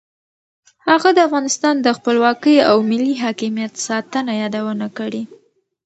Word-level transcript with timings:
هغه 0.89 1.09
د 1.15 1.19
افغانستان 1.27 1.75
د 1.81 1.87
خپلواکۍ 1.97 2.55
او 2.69 2.75
ملي 2.89 3.15
حاکمیت 3.23 3.73
ساتنه 3.87 4.31
یادونه 4.41 4.87
کړې. 4.97 5.23